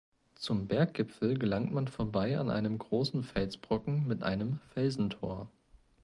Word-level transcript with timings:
Zum 0.33 0.65
Berggipfel 0.67 1.37
gelangt 1.37 1.71
man 1.73 1.87
vorbei 1.87 2.39
an 2.39 2.49
einem 2.49 2.79
großen 2.79 3.21
Felsbrocken 3.21 4.07
mit 4.07 4.23
einem 4.23 4.59
„Felsentor“. 4.73 5.47